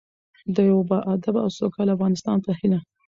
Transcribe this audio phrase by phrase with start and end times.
[0.55, 2.79] د یو باادبه او سوکاله افغانستان په هیله.